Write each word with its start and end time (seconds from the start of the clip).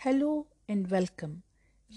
Hello 0.00 0.44
and 0.70 0.88
welcome. 0.88 1.40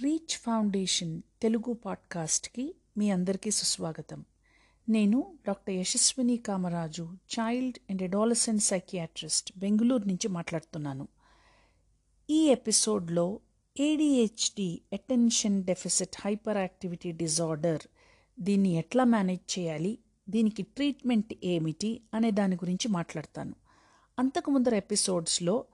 Reach 0.04 0.38
foundation 0.38 1.22
Telugu 1.42 1.74
పాడ్కాస్ట్కి 1.74 2.76
మీ 2.98 3.10
అందరికీ 3.10 3.52
సుస్వాగతం. 3.52 4.26
నేను 4.90 5.38
doctor 5.48 5.76
Yashaswini 5.76 6.38
Kamaraju 6.38 7.10
child 7.14 7.78
and 7.90 8.04
adolescent 8.04 8.64
psychiatrist 8.64 9.58
Bengaluru 9.58 10.08
నుంచి 10.08 10.28
మాట్లాడుతున్నాను. 10.28 11.08
ఈ 12.30 12.48
ఎపిసోడ్లో 12.48 13.40
ADHD 13.80 14.82
attention 14.94 15.64
deficit 15.64 16.16
hyper 16.26 16.58
activity 16.58 17.12
disorder 17.12 17.82
దీన్ని 18.40 18.70
ఎట్లా 18.70 19.04
మేనేజ్ 19.04 19.60
చేయాలి 19.60 20.00
దీనికి 20.30 20.64
ట్రీట్మెంట్ 20.64 21.34
ఏమిటి 21.44 22.02
అనే 22.14 22.32
దాని 22.32 22.56
గురించి 22.56 22.88
మాట్లాడతాను. 22.88 23.56
అంతకు 24.20 24.52
ముందర 24.52 24.76
ఎపిసోడ్స్లో 24.76 25.66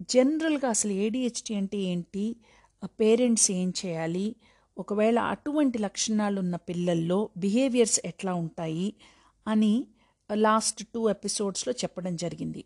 జనరల్గా 0.00 0.68
అసలు 0.68 0.92
ఏడిహెచ్డి 0.92 1.54
అంటే 1.54 1.78
ఏంటి? 1.78 2.36
పేరెంట్స్ 2.84 3.50
ఏం 3.50 3.72
చేయాలి? 3.86 4.36
ఒకవేళ 4.78 5.18
అటువంటి 5.18 5.78
లక్షణాలు 5.78 6.40
ఉన్న 6.40 6.56
పిల్లల్లో 6.56 7.28
బిహేవియర్స్ 7.36 8.00
ఎట్లా 8.04 8.34
ఉంటాయి? 8.34 8.94
అని 9.48 9.86
లాస్ట్ 10.32 10.84
టూ 10.94 11.10
ఎపిసోడ్స్లో 11.10 11.72
చెప్పడం 11.72 12.16
జరిగింది. 12.16 12.64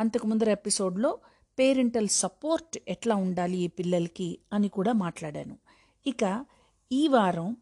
అంతకు 0.00 0.26
ముందర 0.26 0.50
ఎపిసోడ్లో 0.50 1.18
పేరెంటల్ 1.58 2.08
సపోర్ట్ 2.08 2.78
ఎట్లా 2.88 3.14
ఉండాలి 3.14 3.56
ఈ 3.56 3.66
పిల్లలకి 3.66 4.38
అని 4.52 4.68
కూడా 4.68 4.92
మాట్లాడాను. 4.92 5.56
ఇక 6.06 6.44
ఈ 6.92 7.08
వారం 7.08 7.56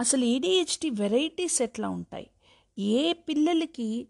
అసలు 0.00 0.24
ఏడిహెచ్డి 0.24 0.90
వెరైటీస్ 0.90 1.62
ఎట్లా 1.62 1.88
ఉంటాయి? 1.88 2.30
ఏ 2.78 3.12
పిల్లలకి 3.12 4.08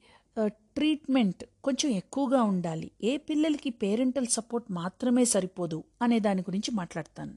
ట్రీట్మెంట్ 0.77 1.45
కొంచెం 1.65 1.93
ఎక్కువగా 1.93 2.43
ఉండాలి. 2.43 2.91
ఏ 3.05 3.17
పిల్లలకి 3.17 3.71
పేరెంటల్ 3.71 4.27
సపోర్ట్ 4.27 4.73
మాత్రమే 4.73 5.25
సరిపోదు 5.25 5.85
అనే 6.03 6.21
దాని 6.21 6.41
గురించి 6.43 6.75
మాట్లాడతాను. 6.75 7.35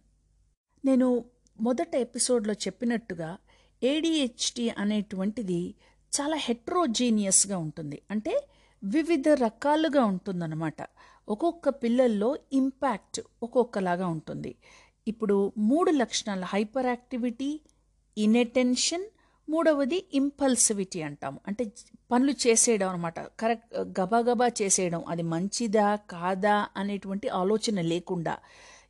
నేను 0.86 1.26
మొదట 1.60 1.96
ఎపిసోడ్లో 1.96 2.54
చెప్పినట్టుగా 2.54 3.38
ఏడిహెచ్డి 3.84 4.70
అనేటువంటిది 4.70 5.76
చాలా 6.14 6.36
హెట్రోజీనియస్గా 6.36 7.58
ఉంటుంది. 7.58 8.02
అంటే 8.12 8.48
వివిధ 8.84 9.30
రకాలుగా 9.30 10.06
ఉంటుందన్నమాట. 10.06 10.76
ఒక్కొక్క 11.30 11.70
పిల్లల్లో 11.70 12.38
ఇంపాక్ట్ 12.54 13.22
ఒక్కొక్కలాగా 13.44 14.08
ఉంటుంది. 14.08 14.56
ఇప్పుడు 15.08 15.52
మూడు 15.58 15.92
లక్షణాలు 15.92 16.46
హైపర్ 16.46 16.86
యాక్టివిటీ 16.86 17.62
ఇన్అటెన్షన్ 18.18 19.04
మూడవది 19.50 20.06
ఇంపల్సివిటీ 20.14 21.02
అంటాము. 21.02 21.40
అంటే 21.48 21.72
పనులు 22.12 22.34
చేసేయడం 22.48 22.90
అనమాట 22.90 23.20
కరెక్ట్ 23.20 24.00
గబాగబా 24.00 24.48
చేసేయడం. 24.62 25.04
అది 25.08 25.22
మంచిదా 25.22 25.96
కాదా 25.96 26.68
అనేటువంటి 26.78 27.30
ఆలోచన 27.30 27.82
లేకుండా 27.82 28.38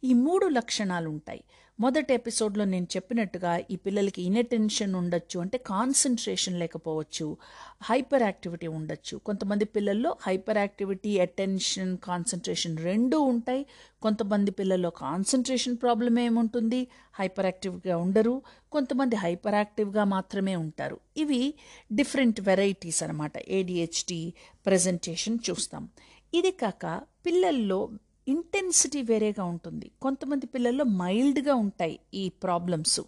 ఈ 0.03 0.13
మూడు 0.13 0.47
లక్షణాలు 0.47 1.09
ఉంటాయి 1.09 1.43
మొదటి 1.79 2.13
ఎపిసోడ్లో 2.13 2.65
నేను 2.65 2.87
చెప్పినట్టుగా 2.95 3.61
ఈ 3.71 3.75
పిల్లలకి 3.75 4.21
ఇన్అటెన్షన్ 4.21 4.95
ఉండొచ్చు 4.95 5.39
అంటే 5.39 5.57
కాన్సన్ట్రేషన్ 5.57 6.59
లేకపోవచ్చు 6.59 7.37
హైపర్ 7.83 8.23
యాక్టివిటీ 8.23 8.67
ఉండొచ్చు. 8.67 9.17
కొంతమంది 9.17 9.65
పిల్లల్లో 9.65 10.15
హైపర్ 10.21 10.57
యాక్టివిటీ 10.57 11.19
అటెన్షన్ 11.19 11.97
కాన్సన్ట్రేషన్ 11.97 12.77
రెండూ 12.77 13.21
ఉంటాయి. 13.21 13.65
కొంతమంది 14.01 14.51
పిల్లల్లో 14.51 14.89
కాన్సన్ట్రేషన్ 14.89 15.77
ప్రాబ్లం 15.81 16.19
ఏముంటుంది 16.19 16.87
హైపర్ 17.19 17.45
యాక్టివ్గా 17.45 17.97
ఉండరు. 17.97 18.41
కొంతమంది 18.71 19.15
హైపర్ 19.15 19.55
యాక్టివ్గా 19.55 20.03
మాత్రమే 20.03 20.55
ఉంటారు. 20.55 20.99
ఇవి 21.17 21.53
డిఫరెంట్ 21.93 22.41
వెరైటీస్ 22.41 23.03
అనమాట 23.03 23.33
ఏడిహెచ్డి 23.47 24.33
ప్రజెంటేషన్ 24.65 25.37
చూస్తాం. 25.49 25.89
ఇది 26.33 26.51
కాక 26.51 27.01
పిల్లల్లో 27.25 27.89
ఇంటెన్సిటీ 28.27 29.01
వేరేగా 29.01 29.43
ఉంటుంది. 29.43 29.91
కొంతమంది 30.01 30.45
పిల్లల్లో 30.45 30.83
మైల్డ్గా 30.83 31.55
ఉంటాయి 31.55 31.99
ఈ 32.13 32.29
ప్రాబ్లమ్స్. 32.29 33.01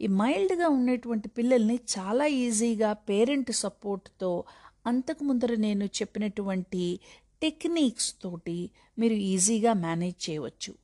ఈ 0.00 0.06
మైల్డ్గా 0.06 0.68
ఉండేటువంటి 0.68 1.28
పిల్లల్ని 1.28 1.80
చాలా 1.98 2.26
ఈజీగా 2.26 2.92
పేరెంట్ 2.92 3.52
సపోర్ట్తో 3.52 4.44
అంతకు 4.86 5.24
ముందర 5.24 5.54
నేను 5.54 5.84
చెప్పినటువంటి 5.84 7.00
టెక్నిక్స్ 7.42 8.14
తోటి 8.22 8.70
మీరు 8.98 9.14
ఈజీగా 9.14 9.72
మేనేజ్ 9.72 10.30
చేయవచ్చు. 10.30 10.74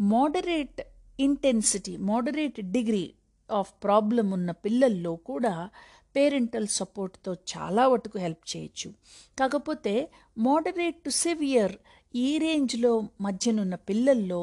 Moderate 0.00 0.80
intensity 1.20 1.96
moderate 1.96 2.60
degree 2.60 3.14
of 3.50 3.72
problem 3.84 4.30
ఉన్న 4.30 4.50
పిల్లల్లో 4.50 5.16
కూడా 5.16 5.70
పేరెంటల్ 6.16 6.66
సపోర్ట్తో 6.66 7.32
చాలా 7.32 7.88
వరకు 7.88 8.18
హెల్ప్ 8.18 8.56
చేయొచ్చు. 8.56 8.90
కాకపోతే 9.38 10.10
మోడరేట్ 10.38 10.96
టు 10.96 11.10
సివియర్ 11.10 11.72
ఈ 12.14 12.38
రేంజ్లో 12.38 12.90
మధ్యనున్న 13.20 13.74
పిల్లల్లో 13.88 14.42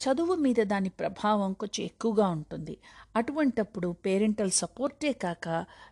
చదువు 0.00 0.34
మీద 0.34 0.60
దాని 0.62 0.88
ప్రభావం 1.00 1.50
కొంచెం 1.52 1.82
ఎక్కువగా 1.84 2.26
ఉంటుంది. 2.28 2.74
అటువంటప్పుడు 3.16 3.88
పేరెంటల్ 4.06 4.50
సపోర్టే 4.50 5.12
కాక 5.12 5.46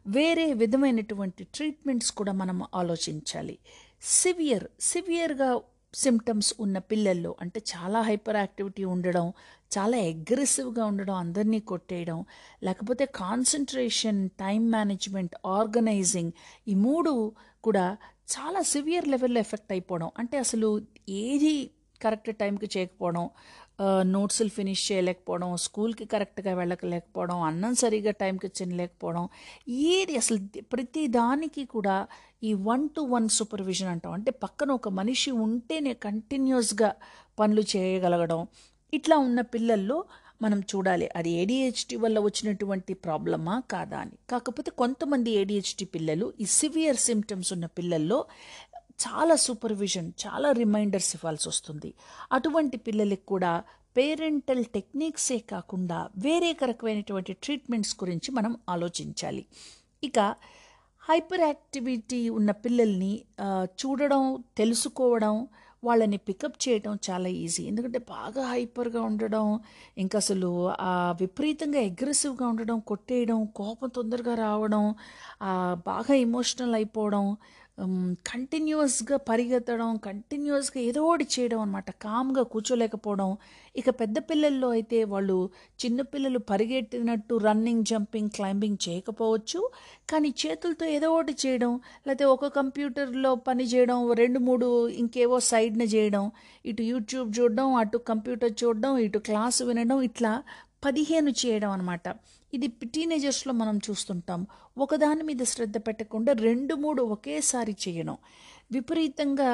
వేరే 0.06 0.52
విధమైనటువంటి 0.52 1.44
ట్రీట్మెంట్స్ 1.54 2.10
కూడా 2.10 2.32
మనం 2.32 2.66
ఆలోచించాలి. 2.74 3.56
సివియర్ 4.02 4.66
సివియర్గా 4.80 5.50
సిమ్టమ్స్ 5.94 6.50
ఉన్న 6.58 6.78
పిల్లల్లో 6.90 7.36
అంటే 7.40 7.60
చాలా 7.72 8.00
హైపర్ 8.02 8.36
యాక్టివిటీ 8.36 8.84
ఉండడం 8.84 9.26
చాలా 9.72 9.96
అగ్రెసివ్గా 10.10 10.84
ఉండడం 10.84 11.14
అందరినీ 11.14 11.60
కొట్టేయడం 11.60 12.18
లేకపోతే 12.62 13.04
కాన్సన్ట్రేషన్ 13.14 14.28
టైం 14.40 14.70
మేనేజ్మెంట్ 14.70 15.34
ఆర్గనైజింగ్ 15.58 16.32
ఈ 16.66 16.74
మూడు 16.74 17.12
కూడా 17.64 17.86
చాలా 18.30 18.60
సివియర్ 18.62 19.08
లెవెల్లో 19.08 19.40
ఎఫెక్ట్ 19.40 19.72
అయిపోవడం. 19.72 20.10
అంటే 20.18 20.36
అసలు 20.38 20.68
ఏది 21.08 21.52
కరెక్ట్ 22.02 22.36
టైంకి 22.36 22.68
చేయకపోవడం 22.78 23.24
నోట్స్లు 24.02 24.48
ఫినిష్ 24.48 24.92
చేయలేకపోవడం 24.92 25.56
స్కూల్కి 25.56 26.04
కరెక్ట్గా 26.04 26.54
వెళ్ళకలేకపోవడం 26.54 27.42
అన్నం 27.42 27.74
సరిగా 27.74 28.10
టైంకి 28.10 28.48
తినలేకపోవడం 28.48 29.24
ఏది 29.68 30.16
అసలు 30.16 30.38
ప్రతి 30.72 31.06
దానికి 31.06 31.64
కూడా 31.64 31.96
ఈ 32.42 32.54
వన్ 32.54 32.88
టు 32.88 33.00
వన్ 33.00 33.28
సూపర్విజన్ 33.28 33.88
అంటాం. 33.88 34.12
అంటే 34.12 34.30
పక్కన 34.30 34.70
ఒక 34.70 34.88
మనిషి 34.88 35.30
ఉంటేనే 35.30 35.92
కంటిన్యూస్గా 35.94 36.90
పనులు 37.38 37.64
చేయగలగడం. 37.76 38.46
ఇట్లా 38.94 39.16
ఉన్న 39.18 39.40
పిల్లల్లో 39.40 39.98
మనం 40.42 40.60
చూడాలి. 40.60 41.08
అది 41.16 41.30
ఏడిహెచ్డి 41.30 41.96
వల్ల 41.96 42.18
వచ్చినటువంటి 42.18 42.94
ప్రాబ్లమా? 42.94 43.56
కాదా 43.70 43.98
అని. 43.98 44.16
కాకపోతే 44.30 44.70
కొంతమంది 44.70 45.30
ఏడిహెచ్డి 45.30 45.84
పిల్లలు 45.84 46.32
ఈ 46.40 46.44
సివియర్ 46.44 46.96
సిమ్టమ్స్ 46.96 47.52
ఉన్న 47.52 47.66
పిల్లల్లో 47.66 48.24
చాలా 49.08 49.34
సూపర్విజన్ 49.36 50.12
చాలా 50.24 50.52
రిమైండర్స్ 50.52 51.16
ఇవ్వాల్సి 51.16 51.48
వస్తుంది. 51.48 51.94
అటువంటి 52.32 52.76
పిల్లలకి 52.76 53.26
కూడా 53.26 53.52
పేరెంటల్ 53.96 54.64
టెక్నిక్సే 54.64 55.38
కాకుండా 55.38 56.08
వేరే 56.16 56.56
రకమైనటువంటి 56.64 57.32
ట్రీట్మెంట్స్ 57.32 57.94
గురించి 58.02 58.30
మనం 58.32 58.56
ఆలోచించాలి. 58.68 59.44
ఇక 60.04 60.18
హైపర్ 61.08 61.40
యాక్టివిటీ 61.40 62.28
ఉన్న 62.28 62.50
పిల్లల్ని 62.50 63.12
చూడడం 63.80 64.44
తెలుసుకోవడం 64.56 65.48
వాళ్ళని 65.82 66.18
పికప్ 66.18 66.58
చేయడం 66.64 66.98
చాలా 67.08 67.28
ఈజీ. 67.42 67.62
ఎందుకంటే 67.62 67.98
బాగా 68.10 68.42
హైపర్గా 68.46 69.02
ఉండడం 69.02 69.46
ఇంకా 69.98 70.16
అసలు 70.18 70.50
విపరీతంగా 71.20 71.80
అగ్రెసివ్గా 71.80 72.46
ఉండడం 72.48 72.78
కొట్టేయడం 72.90 73.38
కోపం 73.54 73.88
తొందరగా 73.88 74.34
రావడం 74.34 74.84
బాగా 75.86 76.14
ఎమోషనల్ 76.26 76.74
అయిపోవడం 76.74 77.24
కంటిన్యూస్గా 78.26 79.16
పరిగెత్తడం 79.28 79.90
కంటిన్యూస్గా 79.96 80.80
ఏదో 80.80 81.00
ఒకటి 81.02 81.26
చేయడం 81.34 81.60
అనమాట 81.60 81.90
కామ్గా 82.04 82.42
కూర్చోలేకపోవడం. 82.42 83.30
ఇక 83.74 83.88
పెద్ద 84.00 84.18
పిల్లల్లో 84.30 84.68
అయితే 84.68 84.98
వాళ్ళు 85.04 85.36
చిన్నపిల్లలు 85.80 86.38
పరిగెట్టినట్టు 86.50 87.34
రన్నింగ్ 87.46 87.84
జంపింగ్ 87.84 88.30
క్లైంబింగ్ 88.30 88.78
చేయకపోవచ్చు. 88.88 89.60
కానీ 90.12 90.30
చేతులతో 90.42 90.86
ఏదో 90.96 91.10
ఒకటి 91.12 91.36
చేయడం 91.46 91.72
లేకపోతే 92.06 92.24
ఒక 92.24 92.52
కంప్యూటర్లో 92.58 93.34
పని 93.48 93.64
చేయడం 93.64 94.00
రెండు 94.12 94.38
మూడు 94.38 94.68
ఇంకేవో 94.96 95.38
సైడ్న 95.50 95.82
చేయడం 95.94 96.26
ఇటు 96.64 96.82
యూట్యూబ్ 96.82 97.30
చూడడం 97.38 97.74
అటు 97.74 98.00
కంప్యూటర్ 98.10 98.54
చూడడం 98.64 98.98
ఇటు 98.98 99.18
క్లాసు 99.18 99.64
వినడం 99.64 100.00
ఇట్లా 100.02 100.34
పదిహేను 100.84 101.30
చేయడం 101.40 101.70
అనమాట 101.70 102.08
ఇది 102.52 102.68
టీనేజర్స్లో 102.94 103.52
మనం 103.62 103.76
చూస్తుంటాం. 103.90 104.40
ఒకదాని 104.78 105.22
మీద 105.22 105.42
శ్రద్ధ 105.52 105.76
పెట్టకుండా 105.88 106.32
రెండు 106.32 106.74
మూడు 106.74 107.02
ఒకేసారి 107.16 107.76
చేయడం 107.84 108.16
విపరీతంగా 108.72 109.50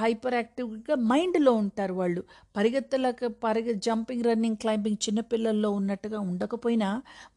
హైపర్ 0.00 0.34
యాక్టివ్గా 0.34 0.94
మైండ్లో 1.10 1.52
ఉంటారు 1.52 1.94
వాళ్ళు. 1.94 2.22
పరిగెత్తలేక 2.56 3.26
పరిగె 3.44 3.72
జంపింగ్ 3.86 4.24
రన్నింగ్ 4.24 4.56
క్లైంబింగ్ 4.56 4.96
చిన్నపిల్లల్లో 5.06 5.70
ఉన్నట్టుగా 5.70 6.18
ఉండకపోయినా 6.20 6.88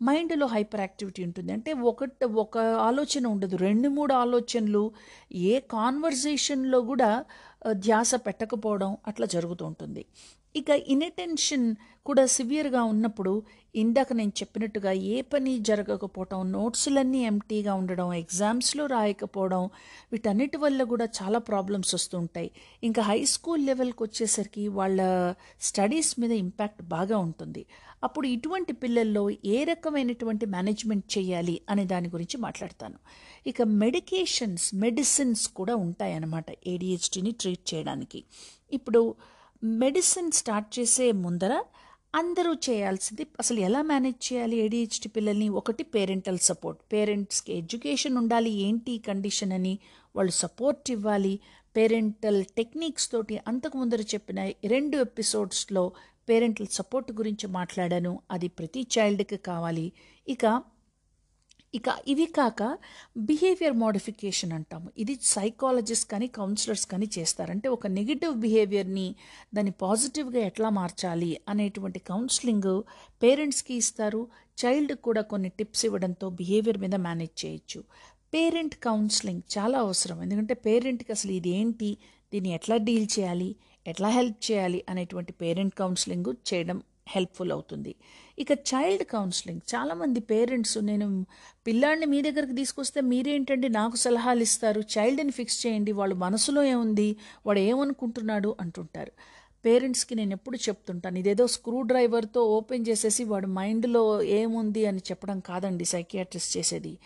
మైండ్లో 0.03 0.47
హైపర్ 0.47 0.83
యాక్టివిటీ 0.85 1.23
ఉంటుంది. 1.23 1.51
అంటే 1.51 1.73
ఒకటి 1.91 2.25
ఒక 2.25 2.57
ఆలోచన 2.57 3.25
ఉండదు. 3.27 3.55
రెండు 3.67 3.89
మూడు 3.89 4.13
ఆలోచనలు 4.13 4.83
ఏ 5.33 5.59
కాన్వర్జేషన్లో 5.59 6.81
కూడా 6.81 7.11
ధ్యాస 7.71 8.15
పెట్టకపోవడం 8.15 8.97
అట్లా 9.07 9.27
జరుగుతూ 9.27 9.65
ఉంటుంది. 9.65 10.05
ఇక 10.55 10.69
ఇన్అటెన్షన్ 10.69 11.75
కూడా 12.05 12.25
సివియర్గా 12.25 12.83
ఉన్నప్పుడు 12.83 13.43
ఇందాక 13.75 14.13
నేను 14.13 14.29
చెప్పినట్టుగా 14.29 14.91
ఏ 14.91 15.21
పని 15.21 15.59
జరగకపోవడం 15.59 16.51
నోట్స్లన్నీ 16.51 17.25
ఎంటీగా 17.25 17.73
ఉండడం 17.73 18.13
ఎగ్జామ్స్లో 18.13 18.85
రాయకపోవడం 18.85 19.69
వీటన్నిటి 20.11 20.57
వల్ల 20.57 20.83
కూడా 20.83 21.05
చాలా 21.05 21.39
ప్రాబ్లమ్స్ 21.39 21.95
వస్తుంటాయి 21.95 22.51
ఇంకా 22.83 23.01
హై 23.01 23.25
స్కూల్ 23.25 23.65
లెవెల్కి 23.65 24.03
వచ్చేసరికి 24.03 24.67
వాళ్ళ 24.67 24.99
స్టడీస్ 25.61 26.19
మీద 26.19 26.31
ఇంపాక్ట్ 26.31 26.81
బాగా 26.81 27.17
ఉంటుంది. 27.17 27.65
అప్పుడు 28.03 28.27
ఇటువంటి 28.27 28.73
పిల్లల్లో 28.73 29.29
ఏ 29.29 29.63
రకమైనటువంటి 29.63 30.45
మేనేజ్మెంట్ 30.45 31.17
చేయాలి 31.17 31.61
అనే 31.69 31.85
దాని 31.85 32.09
గురించి 32.09 32.37
మాట్లాడతాను. 32.37 32.97
ఇక 33.47 33.61
మెడికేషన్స్ 33.61 34.75
మెడిసిన్స్ 34.75 35.47
కూడా 35.47 35.75
ఉంటాయన్నమాట 35.75 36.45
ఏడిహెచ్డిని 36.67 37.31
ట్రీట్ 37.31 37.73
చేయడానికి. 37.73 38.23
ఇప్పుడు 38.71 39.15
మెడిసిన్ 39.63 40.31
స్టార్ట్ 40.31 40.79
చేసే 40.79 41.11
ముందర 41.11 41.63
అందరూ 42.15 42.53
చేయాల్సింది 42.53 43.27
అసలు 43.39 43.59
ఎలా 43.59 43.81
మేనేజ్ 43.81 44.33
చేయాలి 44.33 44.57
ఏడిహెచ్డి 44.57 45.09
పిల్లల్ని? 45.09 45.49
ఒకటి 45.49 45.83
పేరెంటల్ 45.83 46.37
సపోర్ట్. 46.37 46.81
పేరెంట్స్కి 46.93 47.53
ఎడ్యుకేషన్ 47.53 48.17
ఉండాలి 48.17 48.49
ఏంటి 48.49 48.97
కండిషన్ 48.97 49.51
అని 49.51 49.79
వాళ్ళు 50.15 50.31
సపోర్ట్ 50.31 50.91
ఇవ్వాలి. 50.91 51.39
పేరెంటల్ 51.77 52.43
టెక్నిక్స్ 52.43 53.11
తోటి 53.11 53.39
అంతకు 53.47 53.77
ముందర 53.77 54.01
చెప్పిన 54.01 54.45
రెండు 54.45 54.97
ఎపిసోడ్స్లో 54.97 55.91
పేరెంటల్ 56.29 56.67
సపోర్ట్ 56.67 57.11
గురించి 57.11 57.47
మాట్లాడాను. 57.47 58.19
అది 58.31 58.47
ప్రతి 58.47 58.87
చైల్డ్కి 58.99 59.37
కావాలి. 59.37 59.91
ఇక 60.27 60.61
ఇక 61.75 61.87
ఇవి 62.07 62.25
కాక 62.25 62.77
బిహేవియర్ 63.17 63.73
మోడిఫికేషన్ 63.73 64.51
అంటాము. 64.51 64.89
ఇది 64.97 65.19
సైకాలజిస్ట్ 65.21 66.11
కానీ 66.11 66.27
కౌన్సిలర్స్ 66.27 66.87
కానీ 66.87 67.09
చేస్తారంటే 67.19 67.69
ఒక 67.69 67.87
నెగిటివ్ 67.87 68.35
బిహేవియర్ని 68.35 69.15
దాన్ని 69.55 69.73
పాజిటివ్గా 69.81 70.39
ఎట్లా 70.39 70.69
మార్చాలి 70.69 71.39
అనేటువంటి 71.49 71.99
కౌన్సిలింగ్ 71.99 72.83
పేరెంట్స్కి 73.23 73.73
ఇస్తారు. 73.73 74.27
చైల్డ్కి 74.65 75.01
కూడా 75.01 75.21
కొన్ని 75.21 75.49
టిప్స్ 75.49 75.85
ఇవ్వడంతో 75.85 76.29
బిహేవియర్ 76.29 76.77
మీద 76.77 76.95
మేనేజ్ 76.95 77.45
చేయొచ్చు. 77.45 77.83
పేరెంట్ 78.33 78.75
కౌన్సిలింగ్ 78.75 79.41
చాలా 79.57 79.79
అవసరం. 79.79 80.21
ఎందుకంటే 80.21 80.53
పేరెంట్కి 80.53 81.11
అసలు 81.11 81.31
ఇది 81.31 81.49
ఏంటి? 81.49 81.97
దీన్ని 82.33 82.53
ఎట్లా 82.53 82.77
డీల్ 82.77 83.07
చేయాలి? 83.19 83.55
ఎట్లా 83.87 84.09
హెల్ప్ 84.09 84.51
చేయాలి? 84.51 84.85
అనేటువంటి 84.89 85.33
పేరెంట్ 85.33 85.75
కౌన్సిలింగ్ 85.75 86.53
చేయడం 86.53 86.81
హెల్ప్ఫుల్ 87.07 87.51
అవుతుంది. 87.51 87.95
ఇక 88.39 88.51
చైల్డ్ 88.51 89.03
కౌన్సిలింగ్ 89.05 89.61
చాలామంది 89.75 90.19
పేరెంట్స్ 90.19 90.77
నేను 90.77 91.25
పిల్లాడిని 91.67 92.05
మీ 92.05 92.21
దగ్గరికి 92.21 92.55
తీసుకొస్తే 92.55 93.01
మీరేంటండి 93.01 93.69
నాకు 93.69 93.95
సలహాలు 93.95 94.41
ఇస్తారు? 94.41 94.81
చైల్డ్ని 94.81 95.31
ఫిక్స్ 95.31 95.67
చేయండి 95.67 95.91
వాళ్ళు 95.91 96.15
మనసులో 96.15 96.63
ఏముంది? 96.63 97.17
వాడు 97.45 97.59
ఏమనుకుంటున్నాడు? 97.59 98.55
అంటుంటారు. 98.61 99.11
పేరెంట్స్కి 99.65 100.15
నేను 100.15 100.31
ఎప్పుడు 100.31 100.57
చెప్తుంటాను 100.57 101.17
ఇదేదో 101.17 101.47
స్క్రూ 101.47 101.81
డ్రైవర్తో 101.81 102.41
ఓపెన్ 102.43 102.85
చేసేసి 102.87 103.23
వాడు 103.23 103.47
మైండ్లో 103.47 104.21
ఏముంది 104.23 104.85
అని 104.85 104.97
చెప్పడం 104.99 105.39
కాదండి 105.39 105.85
సైకియాట్రిస్ట్ 105.85 106.57
చేసేది. 106.57 106.99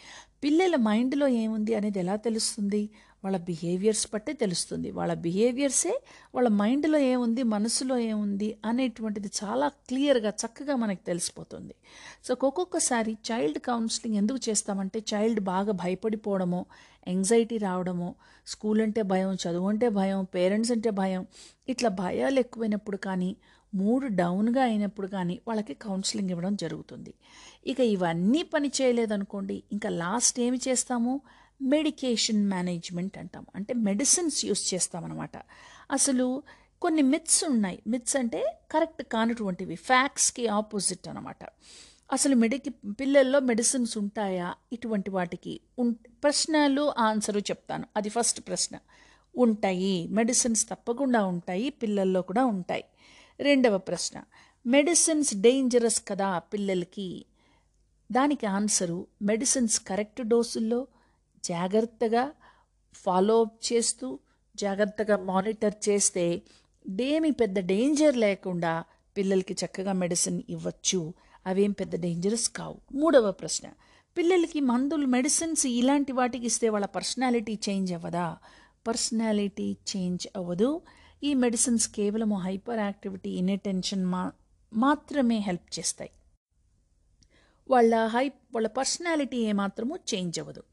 పిల్లల 0.44 0.76
మైండ్లో 0.76 1.28
ఏముంది 1.28 1.76
అనేది 1.76 2.00
ఎలా 2.00 2.16
తెలుస్తుంది? 2.16 2.90
వాళ్ళ 3.24 3.38
బిహేవియర్స్ 3.50 4.04
బట్టే 4.14 4.34
తెలుస్తుంది. 4.44 4.90
వాళ్ళ 4.98 5.14
బిహేవియర్సే 5.26 5.94
వాళ్ళ 6.36 6.50
మైండ్లో 6.62 7.00
ఏముంది 7.14 7.44
మనసులో 7.56 7.96
ఏముంది 8.12 8.50
అనేటువంటిది 8.70 9.30
చాలా 9.42 9.68
క్లియర్గా 9.90 10.32
చక్కగా 10.42 10.76
మనకు 10.84 11.04
తెలిసిపోతుంది. 11.10 11.74
సో 12.26 12.32
ఒక్కొక్కసారి 12.50 13.14
చైల్డ్ 13.30 13.60
కౌన్సిలింగ్ 13.70 14.18
ఎందుకు 14.22 14.42
చేస్తామంటే 14.50 15.02
చైల్డ్ 15.14 15.42
బాగా 15.52 15.76
భయపడిపోవడమో 15.84 16.62
ఎంగ్జైటీ 17.08 17.58
రావడమో 17.68 18.10
స్కూల్ 18.48 18.80
అంటే 18.86 19.02
భయం 19.12 19.32
చదువు 19.44 19.68
అంటే 19.74 19.88
భయం 20.00 20.20
పేరెంట్స్ 20.36 20.72
అంటే 20.76 20.90
భయం 21.02 21.24
ఇట్లా 21.74 21.90
భయాలు 22.04 22.40
ఎక్కువైనప్పుడు 22.44 22.98
కానీ 23.08 23.32
మూడు 23.74 24.06
డౌన్గా 24.20 24.62
అయినప్పుడు 24.70 25.08
కానీ 25.16 25.36
వాళ్ళకి 25.48 25.74
కౌన్సిలింగ్ 25.86 26.32
ఇవ్వడం 26.34 26.54
జరుగుతుంది. 26.64 27.12
ఇక 27.72 27.80
ఇవన్నీ 27.96 28.42
పని 28.54 28.70
చేయలేదనుకోండి 28.78 29.58
ఇంకా 29.76 29.90
లాస్ట్ 30.04 30.38
ఏమి 30.46 30.60
చేస్తాము? 30.68 31.14
మెడికేషన్ 31.62 32.50
మేనేజ్మెంట్ 32.50 33.18
అంటాం. 33.18 33.46
అంటే 33.56 33.74
మెడిసిన్స్ 33.74 34.46
యూస్ 34.46 34.74
చేస్తామన్నమాట. 34.74 35.32
అసలు 35.92 36.44
కొన్ని 36.82 37.02
మిత్స్ 37.02 37.44
ఉన్నాయి. 37.44 37.80
మిత్స్ 37.88 38.18
అంటే 38.18 38.54
కరెక్ట్ 38.72 39.04
కానటువంటివి. 39.04 39.76
ఫ్యాక్స్కి 39.76 40.48
ఆపోజిట్ 40.48 41.08
అనమాట 41.08 41.38
అసలు 42.12 42.36
మెడికి 42.36 42.70
పిల్లల్లో 42.70 43.40
మెడిసిన్స్ 43.40 43.98
ఉంటాయా? 43.98 44.54
ఇటువంటి 44.74 45.10
వాటికి 45.10 45.62
ఉం 45.80 45.92
ప్రశ్నలు 45.92 46.94
ఆన్సరు 46.98 47.40
చెప్తాను. 47.40 47.88
అది 47.98 48.10
ఫస్ట్ 48.10 48.42
ప్రశ్న. 48.48 48.78
ఉంటాయి. 49.38 50.08
మెడిసిన్స్ 50.08 50.70
తప్పకుండా 50.70 51.26
ఉంటాయి. 51.26 51.70
పిల్లల్లో 51.70 52.22
కూడా 52.22 52.46
ఉంటాయి. 52.46 52.84
రెండవ 53.40 53.78
ప్రశ్న. 53.78 54.24
మెడిసిన్స్ 54.68 55.36
డేంజరస్ 55.36 56.02
కదా 56.08 56.40
పిల్లలకి? 56.40 57.26
దానికి 58.12 58.46
ఆన్సరు 58.46 59.08
మెడిసిన్స్ 59.22 59.80
కరెక్ట్ 59.80 60.22
డోసుల్లో 60.22 60.88
జాగ్రత్తగా 61.46 62.32
ఫాలో 62.94 63.42
అప్ 63.42 63.74
చేస్తూ 63.74 64.20
జాగ్రత్తగా 64.56 65.18
మానిటర్ 65.18 65.90
చేస్తే 65.90 66.42
ఏమి 67.02 67.32
పెద్ద 67.32 67.60
డేంజర్ 67.60 68.18
లేకుండా 68.18 68.84
పిల్లలకి 69.18 69.56
చక్కగా 69.66 69.94
మెడిసిన్ 69.94 70.42
ఇవ్వచ్చు? 70.50 71.14
అవేం 71.48 71.72
పెద్ద 71.72 71.96
డేంజరస్ 71.96 72.50
కావు. 72.50 72.78
మూడవ 72.92 73.32
ప్రశ్న. 73.32 73.70
పిల్లలకి 74.18 74.60
మందులు 74.60 75.08
మెడిసిన్స్ 75.08 75.68
ఇలాంటి 75.68 76.12
వాటికి 76.12 76.46
ఇస్తే 76.46 76.70
వాళ్ళ 76.70 76.86
పర్సనాలిటీ 76.86 77.60
చేంజ్ 77.70 77.94
అవ్వదా? 77.94 78.38
పర్సనాలిటీ 78.88 79.78
చేంజ్ 79.98 80.28
అవ్వదు. 80.36 80.82
ఈ 81.24 81.34
మెడిసిన్స్ 81.34 81.90
కేవలం 81.90 82.34
హైపర్ 82.34 82.80
యాక్టివిటీ 82.80 83.30
ఇన్అటెన్షన్ 83.30 84.06
మా 84.06 84.32
మాత్రమే 84.74 85.38
హెల్ప్ 85.38 85.80
చేస్తాయి. 85.80 86.10
వాళ్ళ 87.70 88.06
హై 88.06 88.28
వాళ్ళ 88.28 88.68
పర్సనాలిటీ 88.68 89.38
ఏమాత్రము 89.38 90.00
చేంజ్ 90.14 90.40
అవ్వదు. 90.40 90.64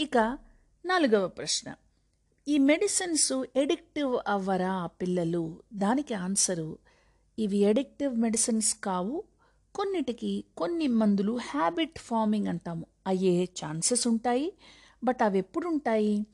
ఇక 0.00 0.38
నాలుగవ 0.84 1.28
ప్రశ్న. 1.28 1.74
ఈ 2.48 2.58
మెడిసిన్స్ 2.58 3.44
ఎడిక్టివ్ 3.56 4.18
అవ్వరా 4.28 4.86
పిల్లలు? 4.86 5.62
దానికి 5.74 6.14
ఆన్సరు 6.14 6.78
ఇవి 7.38 7.58
ఎడిక్టివ్ 7.58 8.16
మెడిసిన్స్ 8.16 8.74
కావు. 8.74 9.24
కొన్నిటికి 9.74 10.44
కొన్ని 10.56 10.86
మందులు 10.86 11.38
హ్యాబిట్ 11.42 11.98
ఫార్మింగ్ 11.98 12.46
అంటాము. 12.46 12.86
అయ్యే 13.06 13.44
ఛాన్సెస్ 13.44 14.06
ఉంటాయి. 14.06 14.52
బట్ 15.04 15.22
అవి 15.22 15.38
ఎప్పుడు 15.38 15.68
ఉంటాయి 15.68 16.26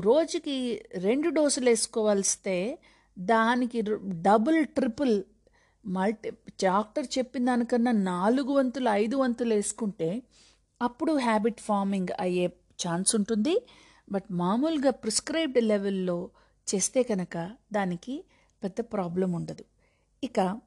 రోజుకి 0.00 0.84
రెండు 0.94 1.28
డోసులు 1.28 1.70
వేసుకోవాల్స్తే 1.70 2.78
దానికి 3.18 3.82
డబుల్ 4.22 4.66
ట్రిపుల్. 4.66 5.22
మల్టీ 5.86 6.30
డాక్టర్ 6.48 7.06
చెప్పిన 7.18 7.44
దానికన్నా 7.44 7.92
నాలుగు 7.92 8.52
వంతులు 8.52 8.88
ఐదు 8.88 9.16
వంతులు 9.16 9.54
వేసుకుంటే 9.54 10.22
అప్పుడు 10.82 11.12
హ్యాబిట్ 11.12 11.60
ఫార్మింగ్ 11.60 12.08
అయ్యే 12.20 12.46
ఛాన్స్ 12.88 13.14
ఉంటుంది. 13.14 13.66
బట్ 14.12 14.24
మామూలుగా 14.30 14.90
ప్రిస్క్రైబ్డ్ 14.90 15.64
లెవెల్లో 15.64 16.30
చేస్తే 16.74 17.02
కనుక 17.02 17.50
దానికి 17.72 18.24
పెద్ద 18.62 18.80
ప్రాబ్లం 18.80 19.32
ఉండదు. 19.32 19.64
ఇక 20.24 20.60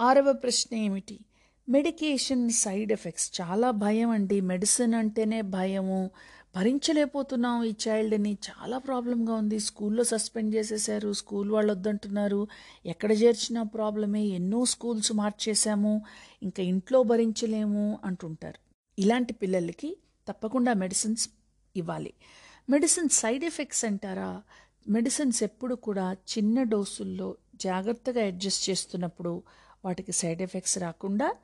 ఆరవ 0.00 0.32
ప్రశ్న 0.32 0.76
ఏమిటి? 0.76 1.20
Medication 1.68 2.50
side 2.50 2.92
effects. 2.92 3.40
చాలా 3.40 3.70
భయం 3.70 4.10
అండి. 4.10 4.40
మెడిసిన్ 4.40 4.94
అంటేనే 4.94 5.40
భయము. 5.40 6.10
భరించలేకపోతున్నాం 6.56 7.64
ఈ 7.64 7.74
చైల్డ్ని. 7.88 8.38
చాలా 8.48 8.78
ప్రాబ్లంగా 8.78 9.34
ఉంది. 9.34 9.60
స్కూల్లో 9.60 10.04
సస్పెండ్ 10.04 10.54
చేసేసారు. 10.54 11.12
స్కూల్ 11.12 11.50
వాళ్ళు 11.50 11.72
వద్దంటున్నారు. 11.72 12.48
ఎక్కడ 12.86 13.12
చేర్చినా 13.12 13.62
ప్రాబ్లమే. 13.62 14.24
ఎన్నో 14.24 14.64
స్కూల్స్ 14.64 15.12
మార్చేశాము. 15.12 16.02
ఇంకా 16.42 16.62
ఇంట్లో 16.62 17.02
భరించలేము 17.02 17.98
అంటుంటారు. 18.04 18.58
ఇలాంటి 19.00 19.32
పిల్లలకి 19.32 19.96
తప్పకుండా 20.28 20.72
మెడిసిన్స్ 20.74 21.28
ఇవ్వాలి. 21.76 22.12
మెడిసిన్ 22.70 23.08
సైడ్ 23.08 23.44
ఎఫెక్ట్స్ 23.44 23.84
అంటారా? 23.84 24.42
మెడిసిన్స్ 24.88 25.42
ఎప్పుడు 25.42 25.74
కూడా 25.74 26.12
చిన్న 26.12 26.62
డోసుల్లో 26.62 27.36
జాగ్రత్తగా 27.54 28.26
అడ్జస్ట్ 28.26 28.70
చేస్తున్నప్పుడు 28.70 29.42
వాటికి 29.84 30.12
సైడ్ 30.12 30.42
ఎఫెక్ట్స్ 30.42 30.78
రాకుండా 30.78 31.36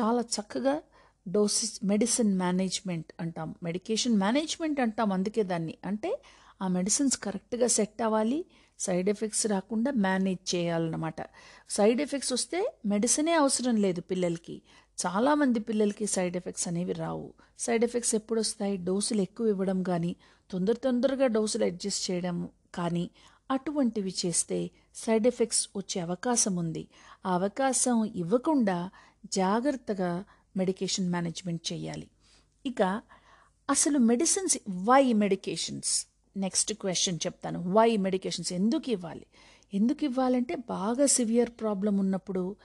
చాలా 0.00 0.20
చక్కగా 0.20 0.82
డోసెస్ 1.28 1.80
మెడిసిన్ 1.84 2.38
మేనేజ్మెంట్ 2.38 3.12
అంటాం. 3.20 3.54
మెడికేషన్ 3.62 4.16
మేనేజ్మెంట్ 4.16 4.80
అంటాం 4.80 5.12
అందుకే 5.12 5.42
దాన్ని. 5.42 5.78
అంటే 5.86 6.22
ఆ 6.62 6.68
మెడిసిన్స్ 6.68 7.18
కరెక్ట్గా 7.18 7.66
సెట్ 7.66 8.02
అవ్వాలి 8.02 8.44
సైడ్ 8.78 9.08
ఎఫెక్ట్స్ 9.08 9.46
రాకుండా 9.46 9.90
మేనేజ్ 9.90 10.54
చేయాలన్నమాట. 10.54 11.14
సైడ్ 11.70 12.00
ఎఫెక్ట్స్ 12.00 12.32
వస్తే 12.32 12.72
మెడిసినే 12.86 13.32
అవసరం 13.32 13.76
లేదు 13.76 14.00
పిల్లలకి. 14.00 14.62
చాలామంది 14.98 15.60
పిల్లలకి 15.60 16.06
సైడ్ 16.06 16.36
ఎఫెక్ట్స్ 16.36 16.68
అనేవి 16.68 16.92
రావు. 16.92 17.32
సైడ్ 17.58 17.84
ఎఫెక్ట్స్ 17.84 18.14
ఎప్పుడు 18.14 18.40
వస్తాయి 18.40 18.76
డోసులు 18.76 19.20
ఎక్కువ 19.20 19.46
ఇవ్వడం 19.46 19.82
కానీ 19.82 20.16
తొందర 20.50 20.72
తొందరగా 20.72 21.26
డోసులు 21.26 21.64
అడ్జస్ట్ 21.64 22.10
చేయడం 22.10 22.48
కానీ 22.74 23.10
అటువంటివి 23.50 24.14
చేస్తే 24.26 24.70
సైడ్ 24.94 25.26
ఎఫెక్ట్స్ 25.26 25.68
వచ్చే 25.76 26.00
అవకాశం 26.00 26.56
ఉంది. 26.56 26.88
ఆ 27.26 27.34
అవకాశం 27.34 28.04
ఇవ్వకుండా 28.16 28.90
జాగ్రత్తగా 29.32 30.24
మెడికేషన్ 30.56 31.10
మేనేజ్మెంట్ 31.10 31.72
చేయాలి. 31.72 32.06
ఇక 32.66 32.82
అసలు 33.70 33.98
medicines 33.98 34.58
why 34.68 35.12
medications? 35.12 36.06
Next 36.36 36.72
question 36.72 37.18
చెప్తాను. 37.26 37.72
వై 37.72 37.96
మెడికేషన్స్ 37.96 38.52
ఎందుకు 38.52 38.90
ఇవ్వాలి? 38.90 39.26
ఎందుకు 39.74 40.04
ఇవ్వాలంటే 40.04 40.54
బాగా 40.54 41.06
సివియర్ 41.06 41.50
ప్రాబ్లం 41.50 41.98
ఉన్నప్పుడు 41.98 42.56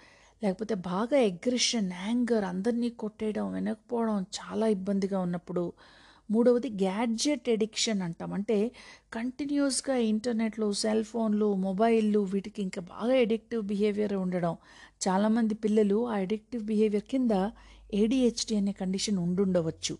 లేకపోతే 0.44 0.76
బాగా 0.76 1.18
ఎగ్రెషన్ 1.22 1.92
యాంగర్ 1.92 2.44
అందరినీ 2.44 2.90
కొట్టేయడం 2.90 3.54
వెనకపోవడం 3.54 4.26
చాలా 4.40 4.68
ఇబ్బందిగా 4.68 5.20
ఉన్నప్పుడు 5.20 5.64
మూడవది 6.32 6.70
గ్యాడ్జెట్ 6.70 7.50
ఎడిక్షన్ 7.50 8.02
అంటాం. 8.02 8.34
అంటే 8.34 8.58
కంటిన్యూస్గా 9.14 9.96
ఇంటర్నెట్లు 10.12 10.72
సెల్ 10.74 11.04
ఫోన్లు 11.04 11.54
మొబైల్లు 11.56 12.20
వీటికి 12.20 12.62
ఇంకా 12.62 12.82
బాగా 12.82 13.14
ఎడిక్టివ్ 13.16 13.64
బిహేవియర్ 13.64 14.14
ఉండడం. 14.14 14.54
చాలామంది 15.08 15.54
పిల్లలు 15.56 16.08
ఆ 16.08 16.18
ఎడిక్టివ్ 16.18 16.64
బిహేవియర్ 16.64 17.04
కింద 17.04 17.32
ఏడిహెచ్డి 17.94 18.56
అనే 18.56 18.72
కండిషన్ 18.72 19.18
ఉండుండవచ్చు. 19.18 19.96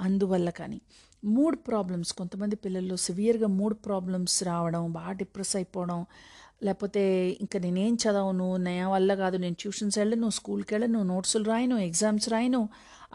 అందువల్ల 0.00 0.50
కానీ 0.50 0.78
మూడ్ 1.24 1.56
ప్రాబ్లమ్స్ 1.68 2.12
కొంతమంది 2.12 2.56
పిల్లల్లో 2.56 2.96
సివియర్గా 2.96 3.46
మూడ్ 3.46 3.76
ప్రాబ్లమ్స్ 3.86 4.42
రావడం 4.42 4.92
బాగా 4.92 5.12
డిప్రెస్ 5.12 5.56
అయిపోవడం 5.56 6.00
లేకపోతే 6.64 7.02
ఇంకా 7.44 7.58
నేనేం 7.58 7.94
చదవను 7.94 8.48
నా 8.56 8.74
వల్ల 8.88 9.14
కాదు 9.14 9.36
నేను 9.36 9.56
ట్యూషన్స్ 9.62 9.98
వెళ్ళను 9.98 10.28
స్కూల్కి 10.30 10.74
వెళ్ళను 10.74 11.00
నోట్సులు 11.02 11.44
రాయను 11.44 11.78
ఎగ్జామ్స్ 11.78 12.28
రాయను 12.28 12.62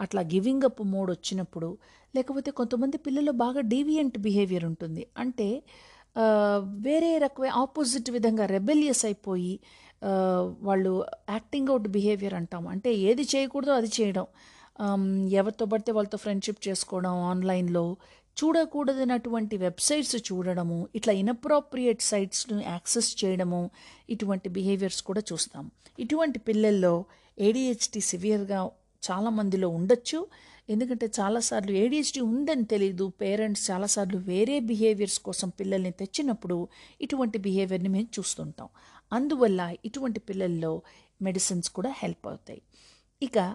అట్లా 0.00 0.22
గివింగ్ 0.34 0.64
అప్ 0.64 0.82
మోడ్ 0.94 1.10
వచ్చినప్పుడు 1.10 1.70
లేకపోతే 2.14 2.50
కొంతమంది 2.50 2.96
పిల్లలు 2.98 3.32
బాగా 3.42 3.60
డీవియంట్ 3.72 4.16
బిహేవియర్ 4.18 4.64
ఉంటుంది. 4.64 5.02
అంటే 5.18 5.48
వేరే 6.86 7.10
రకమైన 7.18 7.52
ఆపోజిట్ 7.64 8.08
విధంగా 8.10 8.46
రెబెలియస్ 8.46 9.04
అయిపోయి 9.04 9.52
వాళ్ళు 10.68 10.92
యాక్టింగ్ 11.30 11.70
అవుట్ 11.72 11.88
బిహేవియర్ 11.88 12.34
అంటాం 12.34 12.64
అంటే 12.68 12.90
ఏది 13.08 13.24
చేయకూడదో 13.34 13.72
అది 13.72 13.90
చేయడం. 13.98 14.26
ఎవరితో 15.40 15.64
పడితే 15.72 15.90
వాళ్ళతో 15.92 16.18
ఫ్రెండ్షిప్ 16.18 16.60
చేసుకోవడం 16.68 17.14
ఆన్లైన్లో 17.30 17.84
చూడకూడదనటువంటి 18.36 19.56
వెబ్సైట్స్ 19.56 20.16
చూడడము 20.16 20.88
ఇట్లా 20.94 21.14
ఇన్అప్రోప్రియేట్ 21.14 22.02
సైట్స్ను 22.02 22.62
యాక్సెస్ 22.62 23.24
చేయడము 23.24 23.70
ఇటువంటి 24.10 24.48
బిహేవియర్స్ 24.48 25.02
కూడా 25.02 25.22
చూస్తాం. 25.32 25.70
ఇటువంటి 25.98 26.38
పిల్లల్లో 26.38 27.04
ఏడిహెచ్డి 27.38 28.00
సివియర్గా 28.00 28.70
చాలా 29.10 29.30
మందిలో 29.30 29.68
ఉండొచ్చు. 29.68 30.26
ఎందుకంటే 30.70 31.06
చాలాసార్లు 31.20 31.72
ఏడిహెచ్డి 31.72 32.20
ఉందని 32.20 32.64
తెలియదు 32.64 33.12
పేరెంట్స్ 33.20 33.70
చాలాసార్లు 33.70 34.18
వేరే 34.18 34.60
బిహేవియర్స్ 34.60 35.18
కోసం 35.18 35.48
పిల్లల్ని 35.48 35.90
తెచ్చినప్పుడు 35.90 36.68
ఇటువంటి 37.00 37.38
బిహేవియర్ని 37.38 37.88
మేము 37.88 38.08
చూస్తుంటాం. 38.18 38.68
అందువల్ల 39.12 39.76
ఇటువంటి 39.84 40.20
పిల్లల్లో 40.20 40.82
మెడిసిన్స్ 41.22 41.70
కూడా 41.70 41.94
హెల్ప్ 41.96 42.26
అవుతాయి. 42.26 42.62
ఇక 43.22 43.54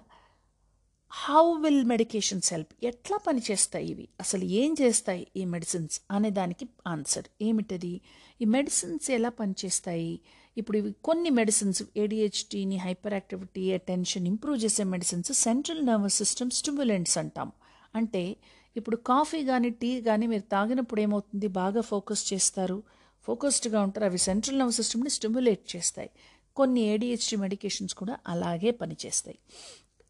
హౌ 1.17 1.53
విల్ 1.61 1.83
మెడికేషన్స్ 1.83 2.53
హెల్ప్ 2.53 2.85
ఎట్లా 2.85 3.17
పనిచేస్తాయి 3.17 3.87
ఇవి? 3.89 4.07
అసలు 4.19 4.43
ఏం 4.43 4.75
చేస్తాయి 4.81 5.27
ఈ 5.35 5.45
మెడిసిన్స్ 5.45 6.01
అనే 6.11 6.29
దానికి 6.29 6.65
ఆన్సర్ 6.87 7.25
ఏమిటది? 7.41 8.01
ఈ 8.41 8.45
మెడిసిన్స్ 8.45 9.11
ఎలా 9.11 9.29
పనిచేస్తాయి 9.29 10.19
ఇప్పుడు 10.57 10.77
ఇవి 10.77 10.91
కొన్ని 11.03 11.29
మెడిసిన్స్ 11.29 11.83
ఏడిహెచ్డిని 11.97 12.77
హైపర్ 12.77 13.13
యాక్టివిటీ 13.13 13.71
అటెన్షన్ 13.71 14.27
ఇంప్రూవ్ 14.27 14.63
చేసే 14.63 14.83
medicines 14.83 15.31
central 15.33 15.85
nervous 15.85 16.15
system 16.15 16.49
stimulants 16.49 17.17
అంటాం. 17.17 17.51
అంటే 17.95 18.35
ఇప్పుడు 18.77 18.95
కాఫీ 18.95 19.45
కానీ 19.45 19.69
టీ 19.69 20.01
కానీ 20.01 20.27
మీరు 20.27 20.41
తాగినప్పుడు 20.41 21.01
ఏమవుతుంది? 21.01 21.47
బాగా 21.47 21.81
ఫోకస్ 21.81 22.33
చేస్తారు. 22.33 22.83
ఫోకస్డ్గా 23.23 23.81
ఉంటారు. 23.81 24.05
అవి 24.05 24.17
సెంట్రల్ 24.17 24.59
నర్వస్ 24.59 24.75
సిస్టమ్ని 24.75 25.09
స్టిమ్యులేట్ 25.09 25.75
చేస్తాయి. 25.75 26.09
కొన్ని 26.55 26.81
ఏడిహెచ్డి 26.81 27.35
మెడికేషన్స్ 27.35 27.95
కూడా 27.95 28.17
అలాగే 28.27 28.71
పనిచేస్తాయి 28.71 29.37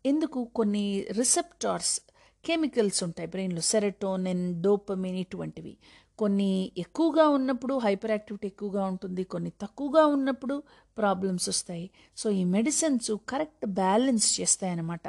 ఎందుకు 0.06 0.44
కొన్ని 0.44 1.06
రిసెప్టార్స్ 1.12 2.02
కెమికల్స్ 2.46 3.04
ఉంటాయి 3.04 3.28
బ్రెయిన్లో 3.28 3.62
సెరటోనిన్ 3.62 4.62
డోపమిన్ 4.62 5.16
ఇటువంటివి. 5.16 5.78
కొన్ని 6.18 6.72
ఎక్కువగా 6.78 7.28
ఉన్నప్పుడు 7.28 7.78
హైపర్ 7.78 8.12
యాక్టివిటీ 8.12 8.48
ఎక్కువగా 8.48 8.86
ఉంటుంది 8.86 9.24
కొన్ని 9.24 9.52
తక్కువగా 9.62 10.06
ఉన్నప్పుడు 10.06 10.64
ప్రాబ్లమ్స్ 10.98 11.50
వస్తాయి. 11.50 11.90
సో 12.18 12.30
ఈ 12.30 12.44
మెడిసిన్స్ 12.44 13.12
కరెక్ట్ 13.30 13.66
బ్యాలెన్స్ 13.66 14.42
చేస్తాయన్నమాట. 14.42 15.08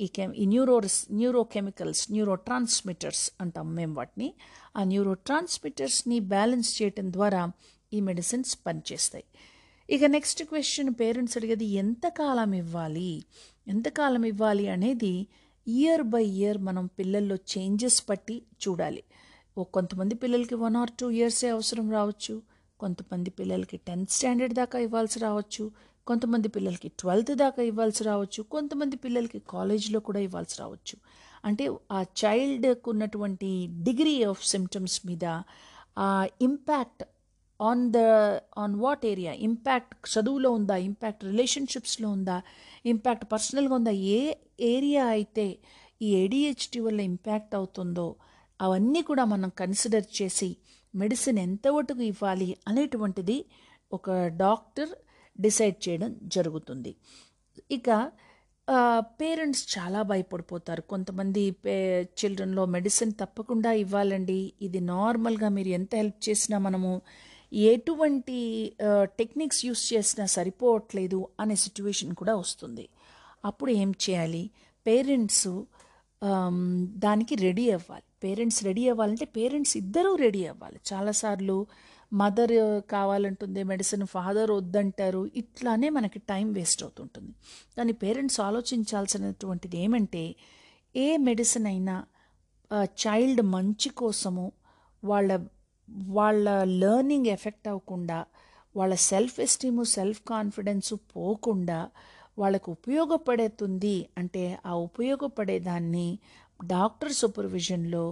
ఈ 0.00 0.06
కెమ్ 0.06 0.34
ఈ 0.34 0.46
neuros 0.46 1.06
neuro 1.12 1.44
chemicals 1.44 2.12
neuro 2.12 2.34
transmitters 2.34 3.32
అంటాం 3.40 3.74
మేము 3.74 3.94
వాటిని. 3.94 4.34
ఆ 4.76 4.84
న్యూరో 4.84 5.14
ట్రాన్స్మిటర్స్ని 5.14 6.20
బ్యాలెన్స్ 6.20 6.82
చేయటం 6.82 7.12
ద్వారా 7.12 7.52
ఈ 7.92 8.00
మెడిసిన్స్ 8.00 8.58
పనిచేస్తాయి. 8.66 9.24
ఇక 9.90 10.04
నెక్స్ట్ 10.04 10.44
క్వశ్చన్ 10.44 10.94
పేరెంట్స్ 11.00 11.36
అడిగేది 11.38 11.64
ఎంతకాలం 11.64 12.52
ఇవ్వాలి? 12.52 13.24
ఎంతకాలం 13.68 14.24
ఇవ్వాలి? 14.24 14.68
అనేది 14.68 15.26
ఇయర్ 15.68 16.02
బై 16.02 16.24
ఇయర్ 16.24 16.58
మనం 16.58 16.86
పిల్లల్లో 16.86 17.36
చేంజెస్ 17.36 18.02
బట్టి 18.10 18.42
చూడాలి. 18.68 19.02
ఓ 19.58 19.64
కొంతమంది 19.64 20.14
పిల్లలకి 20.14 20.54
వన్ 20.54 20.76
ఆర్ 20.76 20.90
టూ 21.00 21.10
ఇయర్సే 21.10 21.48
అవసరం 21.48 21.90
రావచ్చు. 21.90 22.42
కొంతమంది 22.80 23.30
పిల్లలకి 23.30 23.76
టెన్త్ 23.76 24.10
స్టాండర్డ్ 24.10 24.54
దాకా 24.54 24.78
ఇవ్వాల్సి 24.78 25.18
రావచ్చు. 25.18 25.70
కొంతమంది 26.06 26.48
పిల్లలకి 26.48 26.88
ట్వెల్త్ 26.88 27.34
దాకా 27.34 27.62
ఇవ్వాల్సి 27.62 28.04
రావచ్చు. 28.04 28.42
కొంతమంది 28.42 28.96
పిల్లలకి 28.96 29.42
కాలేజ్లో 29.48 30.00
కూడా 30.00 30.20
ఇవ్వాల్సి 30.20 30.56
రావచ్చు. 30.60 30.96
అంటే 31.44 31.70
ఆ 31.92 32.02
చైల్డ్కు 32.02 32.90
ఉన్నటువంటి 32.90 33.68
డిగ్రీ 33.82 34.24
ఆఫ్ 34.24 34.46
సిమ్టమ్స్ 34.46 35.06
మీద 35.06 35.24
ఆ 35.98 36.26
impact 36.42 37.04
on 37.60 37.82
the 37.96 37.98
on 38.62 38.74
what 38.84 39.04
area 39.12 39.32
impact 39.48 39.94
చదువులో 40.12 40.50
ఉందా? 40.58 40.76
ఇంపాక్ట్ 40.88 41.22
రిలేషన్షిప్స్లో 41.24 42.08
ఉందా? 42.16 42.36
ఇంపాక్ట్ 42.92 43.26
పర్సనల్గా 43.32 43.74
ఉందా? 43.80 43.94
ఏ 44.16 44.20
ఏరియా 44.74 45.04
అయితే 45.16 45.46
ఈ 46.02 46.08
ఏడిహెచ్డి 46.22 46.80
వల్ల 46.80 47.00
ఇంపాక్ట్ 47.12 47.54
అవుతుందో 47.54 48.06
అవన్నీ 48.60 49.00
కూడా 49.02 49.24
మనం 49.24 49.48
కన్సిడర్ 49.60 50.06
చేసి 50.18 50.50
మెడిసిన్ 50.94 51.38
ఎంతవరకు 51.38 52.04
ఇవ్వాలి 52.12 52.48
అనేటువంటిది 52.68 53.36
ఒక 53.92 54.10
డాక్టర్ 54.44 54.92
డిసైడ్ 55.38 55.76
చేయడం 55.88 56.10
జరుగుతుంది. 56.34 56.92
ఇక 57.70 57.88
పేరెంట్స్ 59.20 59.62
చాలా 59.74 60.00
భయపడిపోతారు. 60.02 60.82
కొంతమంది 60.92 61.50
పే 61.64 61.74
చిల్డ్రన్లో 62.20 62.64
మెడిసిన్ 62.66 63.12
తప్పకుండా 63.20 63.70
ఇవ్వాలండి. 63.84 64.40
ఇది 64.62 64.80
నార్మల్గా 64.80 65.48
మీరు 65.48 65.68
ఎంత 65.68 65.92
హెల్ప్ 65.94 66.20
చేసినా 66.28 66.58
మనము 66.58 66.90
ఎటువంటి 67.52 68.38
టెక్నిక్స్ 69.20 69.60
యూస్ 69.66 69.82
చేసినా 69.92 70.26
సరిపోవట్లేదు 70.36 71.20
అనే 71.40 71.56
సిచ్యువేషన్ 71.64 72.12
కూడా 72.14 72.34
వస్తుంది. 72.36 72.86
అప్పుడు 73.44 73.70
ఏం 73.82 73.90
చేయాలి? 74.04 74.44
పేరెంట్స్ 74.86 75.50
దానికి 77.06 77.34
రెడీ 77.46 77.66
అవ్వాలి. 77.70 78.06
పేరెంట్స్ 78.24 78.60
రెడీ 78.68 78.84
అవ్వాలంటే 78.92 79.26
పేరెంట్స్ 79.36 79.74
ఇద్దరూ 79.76 80.12
రెడీ 80.24 80.42
అవ్వాలి. 80.52 80.78
చాలాసార్లు 80.92 81.58
మదర్ 82.12 82.54
కావాలంటుంది 82.90 83.62
మెడిసిన్ 83.62 84.04
ఫాదర్ 84.06 84.50
వద్దంటారు 84.50 85.22
ఇట్లానే 85.36 85.88
మనకి 85.96 86.18
టైం 86.30 86.46
వేస్ట్ 86.52 86.82
అవుతుంటుంది. 86.82 87.32
కానీ 87.76 87.92
పేరెంట్స్ 87.92 88.40
ఆలోచించాల్సినటువంటిది 88.40 89.76
ఏమంటే 89.84 90.22
ఏ 90.94 91.08
మెడిసిన్ 91.16 91.66
అయినా 91.66 91.96
చైల్డ్ 93.02 93.42
మంచి 93.56 93.88
కోసము 94.00 94.52
వాళ్ళ 95.02 95.36
వాళ్ళ 96.10 96.46
లెర్నింగ్ 96.80 97.28
ఎఫెక్ట్ 97.28 97.68
అవ్వకుండా 97.68 98.18
వాళ్ళ 98.74 98.94
సెల్ఫ్ 99.04 99.38
ఎస్టీము 99.40 99.82
సెల్ఫ్ 99.92 100.20
కాన్ఫిడెన్సు 100.26 100.96
పోకుండా 101.14 101.80
వాళ్ళకు 102.38 102.68
ఉపయోగపడుతుంది 102.70 103.96
అంటే 104.18 104.42
ఆ 104.66 104.74
ఉపయోగపడేదాన్ని 104.88 106.08
డాక్టర్ 106.60 107.12
సూపర్విజన్లో 107.12 108.04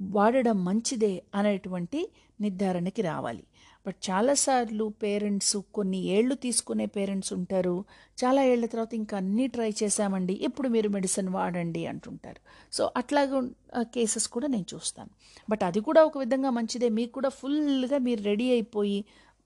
వాడడం 0.00 0.64
మంచిదే 0.64 1.22
అనేటువంటి 1.34 2.08
నిర్ధారణకి 2.40 3.02
రావాలి. 3.02 3.44
బట్ 3.86 3.96
చాలాసార్లు 4.10 4.92
పేరెంట్స్ 5.02 5.56
కొన్ని 5.74 5.98
ఏళ్ళు 5.98 6.34
తీసుకునే 6.34 6.86
పేరెంట్స్ 6.86 7.32
ఉంటారు. 7.32 7.84
చాలా 8.24 8.44
ఏళ్ళ 8.44 8.66
తర్వాత 8.66 8.94
ఇంకా 8.94 9.16
అన్నీ 9.16 9.46
ట్రై 9.46 9.74
చేశామండి. 9.82 10.32
ఇప్పుడు 10.32 10.68
మీరు 10.68 10.88
మెడిసిన్ 10.88 11.28
వాడండి 11.28 11.86
అంటుంటారు. 11.86 12.40
సో 12.72 12.90
అట్లాగే 12.96 13.48
కేసెస్ 13.82 14.28
కూడా 14.28 14.46
నేను 14.46 14.64
చూస్తాను. 14.74 15.10
బట్ 15.50 15.62
అది 15.62 15.80
కూడా 15.80 16.04
ఒక 16.04 16.18
విధంగా 16.18 16.50
మంచిదే. 16.50 16.88
మీకు 16.88 17.12
కూడా 17.12 17.28
ఫుల్గా 17.28 17.98
మీరు 17.98 18.22
రెడీ 18.22 18.50
అయిపోయి 18.50 19.04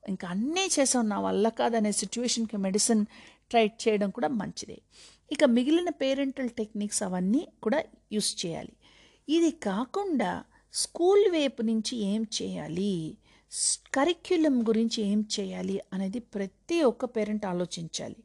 ఇంకా 0.08 0.28
అన్నీ 0.28 0.68
చేసాం 0.80 1.08
నా 1.08 1.20
వల్ల 1.20 1.48
కాదనే 1.48 1.92
సిచ్యువేషన్కి 1.92 2.56
మెడిసిన్ 2.56 3.06
ట్రై 3.50 3.66
చేయడం 3.66 4.10
కూడా 4.10 4.28
మంచిదే. 4.28 4.78
ఇక 5.32 5.44
మిగిలిన 5.44 5.88
పేరెంటల్ 5.88 6.50
టెక్నిక్స్ 6.50 7.02
అవన్నీ 7.02 7.48
కూడా 7.62 7.82
యూస్ 8.12 8.46
చేయాలి. 8.46 8.72
ఇది 9.28 9.50
కాకుండా 9.50 10.44
స్కూల్ 10.72 11.32
వైపు 11.32 11.62
నుంచి 11.62 11.96
ఏం 11.96 12.26
చేయాలి? 12.42 13.16
కరిక్యులం 13.94 14.68
గురించి 14.68 15.02
ఏం 15.02 15.26
చేయాలి 15.40 15.80
అనేది 15.92 16.18
ప్రతి 16.18 16.82
ఒక్క 16.82 17.04
పేరెంట్ 17.04 17.46
ఆలోచించాలి. 17.46 18.16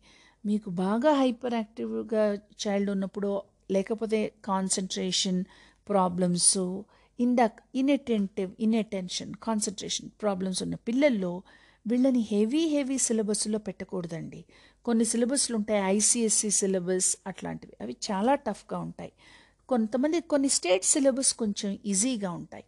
మీకు 0.46 0.70
బాగా 0.70 1.14
హైపర్ 1.14 1.54
యాక్టివ్గా 1.54 2.34
చైల్డ్ 2.34 2.92
ఉన్నప్పుడు 2.92 3.42
లేకపోతే 3.72 4.34
కాన్సన్ట్రేషన్ 4.46 5.44
ప్రాబ్లమ్స్ 5.90 6.82
ఇందాక 7.20 7.54
ఇన్అటెంటివ్ 7.76 8.52
ఇన్అటెన్షన్ 8.60 9.34
కాన్సన్ట్రేషన్ 9.44 10.10
ప్రాబ్లమ్స్ 10.22 10.64
ఉన్న 10.64 10.76
పిల్లల్లో 10.76 11.42
వీళ్ళని 11.88 12.20
హెవీ 12.20 12.68
హెవీ 12.68 12.98
సిలబస్లో 12.98 13.60
పెట్టకూడదండి. 13.60 14.46
కొన్ని 14.86 15.06
సిలబస్లు 15.06 15.56
ఉంటాయి 15.56 15.82
ఐసిఎస్సి 15.82 16.52
సిలబస్ 16.52 17.18
అట్లాంటివి. 17.28 17.74
అవి 17.82 17.96
చాలా 18.12 18.36
టఫ్గా 18.36 18.80
ఉంటాయి. 18.80 19.12
కొంతమంది 19.70 20.22
కొన్ని 20.22 20.50
స్టేట్ 20.50 20.84
సిలబస్ 20.84 21.34
కొంచెం 21.34 21.80
ఈజీగా 21.86 22.32
ఉంటాయి. 22.32 22.64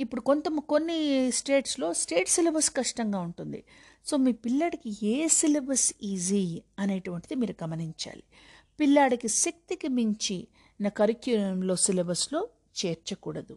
ఇప్పుడు 0.00 0.20
కొంత 0.20 0.44
కొన్ని 0.58 1.30
స్టేట్స్లో 1.30 1.92
స్టేట్ 1.92 2.28
సిలబస్ 2.28 2.70
కష్టంగా 2.70 3.20
ఉంటుంది. 3.20 3.64
సో 4.06 4.16
మీ 4.16 4.32
పిల్లాడికి 4.32 5.06
ఏ 5.06 5.28
సిలబస్ 5.28 5.92
ఈజీ 6.02 6.62
అనేటువంటిది 6.78 7.34
మీరు 7.34 7.54
గమనించాలి. 7.64 8.22
పిల్లాడికి 8.80 9.28
శక్తికి 9.28 9.88
మించి 9.88 10.48
నా 10.80 10.88
కరిక్యులంలో 10.88 11.76
సిలబస్లో 11.76 12.48
చేర్చకూడదు. 12.78 13.56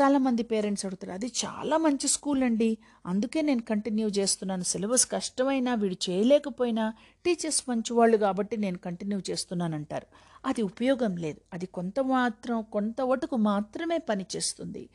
చాలామంది 0.00 0.42
పేరెంట్స్ 0.42 0.86
అడుగుతారు 0.86 1.12
అది 1.12 1.32
చాలా 1.44 1.76
మంచి 1.76 2.08
స్కూల్ 2.08 2.42
అండి. 2.42 2.68
అందుకే 3.06 3.40
నేను 3.42 3.62
కంటిన్యూ 3.62 4.08
చేస్తున్నాను. 4.08 4.62
సిలబస్ 4.62 5.06
కష్టమైనా 5.06 5.74
వీడు 5.74 5.96
చేయలేకపోయినా 6.10 6.84
టీచర్స్ 7.24 7.62
మంచివాళ్ళు 7.68 8.16
కాబట్టి 8.16 8.56
నేను 8.56 8.78
కంటిన్యూ 8.78 9.18
చేస్తున్నాను 9.30 9.74
అంటారు 9.74 10.06
అది 10.46 10.62
ఉపయోగం 10.62 11.16
లేదు. 11.16 11.40
అది 11.52 11.66
కొంత 11.66 12.00
మాత్రం 12.00 12.62
కొంత 12.72 13.00
వటుకు 13.00 13.36
మాత్రమే 13.36 13.98
పనిచేస్తుంది 13.98 14.88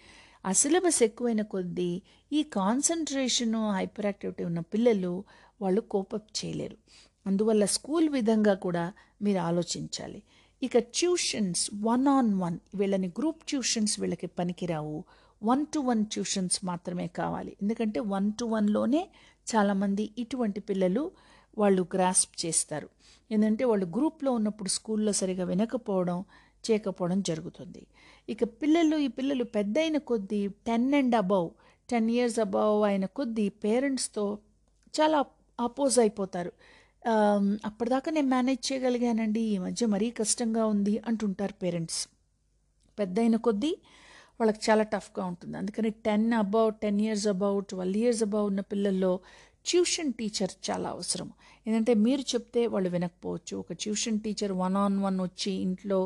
ఆ 0.46 0.52
సిలబస్ 0.52 1.04
ఎక్కువైన 1.04 1.42
కొద్దీ 1.42 1.92
ఈ 2.34 2.44
కాన్సన్ట్రేషను 2.44 3.72
హైపర్ 3.72 4.06
యాక్టివిటీ 4.06 4.44
ఉన్న 4.44 4.60
పిల్లలు 4.60 5.24
వాళ్ళు 5.62 5.82
కోపప్ 5.82 6.30
చేయలేరు. 6.40 6.78
అందువల్ల 7.26 7.66
స్కూల్ 7.66 8.10
విధంగా 8.10 8.54
కూడా 8.54 8.94
మీరు 9.22 9.40
ఆలోచించాలి. 9.40 10.24
ఇక 10.62 10.78
ట్యూషన్స్ 10.78 11.70
వన్ 11.84 12.08
ఆన్ 12.08 12.42
వన్ 12.42 12.60
వీళ్ళని 12.76 13.08
గ్రూప్ 13.08 13.44
ట్యూషన్స్ 13.44 14.00
వీళ్ళకి 14.00 14.28
పనికిరావు. 14.28 15.04
వన్ 15.44 15.66
టు 15.66 15.80
వన్ 15.80 16.06
ట్యూషన్స్ 16.06 16.66
మాత్రమే 16.66 17.08
కావాలి. 17.08 17.58
ఎందుకంటే 17.62 18.00
వన్ 18.00 18.34
టు 18.40 18.46
వన్లోనే 18.46 19.10
చాలామంది 19.48 20.12
ఇటువంటి 20.18 20.60
పిల్లలు 20.60 21.12
వాళ్ళు 21.58 21.88
గ్రాస్ప్ 21.94 22.46
చేస్తారు. 22.46 22.90
ఏంటంటే 23.32 23.64
వాళ్ళు 23.64 23.86
గ్రూప్లో 23.86 24.32
ఉన్నప్పుడు 24.32 24.70
స్కూల్లో 24.70 25.12
సరిగా 25.12 25.46
వినకపోవడం 25.46 26.26
చేయకపోవడం 26.70 27.22
జరుగుతుంది. 27.22 27.88
ఇక 28.30 28.44
పిల్లలు 28.44 28.98
ఈ 28.98 29.08
పిల్లలు 29.08 29.44
పెద్దయిన 29.44 29.98
కొద్దీ 29.98 30.48
ten 30.48 30.94
and 30.94 31.16
above 31.16 31.50
ten 31.90 32.10
years 32.10 32.40
above 32.40 32.82
అయిన 32.82 33.06
కొద్దీ 33.06 33.50
పేరెంట్స్తో 33.50 34.38
చాలా 34.94 35.26
అపోజ్ 35.60 36.00
అయిపోతారు. 36.00 36.52
అప్పటిదాకా 37.68 38.12
నేను 38.12 38.28
మేనేజ్ 38.28 38.62
చేయగలిగానండి. 38.68 39.42
ఈ 39.54 39.58
మధ్య 39.58 39.86
మరీ 39.86 40.08
కష్టంగా 40.12 40.64
ఉంది 40.66 40.94
అంటుంటారు 41.08 41.56
పేరెంట్స్. 41.64 42.00
పెద్ద 43.00 43.20
అయిన 43.20 43.36
కొద్దీ 43.36 43.72
వాళ్ళకి 44.40 44.60
చాలా 44.70 44.84
టఫ్గా 44.84 45.24
ఉంటుంది. 45.26 45.56
అందుకని 45.58 45.90
ten 45.90 46.34
above 46.34 46.72
ten 46.82 47.00
years 47.02 47.28
above 47.28 47.58
twelve 47.66 47.98
years 47.98 48.24
above 48.24 48.46
ఉన్న 48.46 48.62
పిల్లల్లో 48.72 49.20
ట్యూషన్ 49.66 50.12
టీచర్ 50.14 50.54
చాలా 50.68 50.90
అవసరం. 50.90 51.30
ఏంటంటే 51.68 51.94
మీరు 52.06 52.24
చెప్తే 52.34 52.62
వాళ్ళు 52.68 52.90
వినకపోవచ్చు. 52.90 53.54
ఒక 53.58 53.74
tuition 53.74 54.20
teacher 54.20 54.54
one 54.64 54.78
on 54.78 54.98
one 55.00 55.18
వచ్చి 55.22 55.52
ఇంట్లో 55.52 56.00